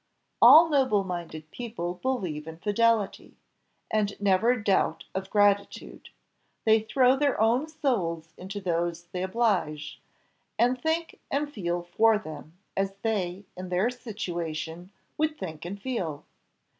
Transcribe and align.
All 0.41 0.67
noble 0.67 1.03
minded 1.03 1.51
people 1.51 1.93
believe 2.01 2.47
in 2.47 2.57
fidelity, 2.57 3.37
and 3.91 4.19
never 4.19 4.55
doubt 4.57 5.03
of 5.13 5.29
gratitude; 5.29 6.09
they 6.65 6.79
throw 6.79 7.15
their 7.15 7.39
own 7.39 7.67
souls 7.67 8.33
into 8.35 8.59
those 8.59 9.03
they 9.03 9.21
oblige, 9.21 10.01
and 10.57 10.81
think 10.81 11.19
and 11.29 11.53
feel 11.53 11.83
for 11.83 12.17
them, 12.17 12.57
as 12.75 12.95
they, 13.03 13.45
in 13.55 13.69
their 13.69 13.91
situation, 13.91 14.91
would 15.19 15.37
think 15.37 15.65
and 15.65 15.79
feel. 15.79 16.25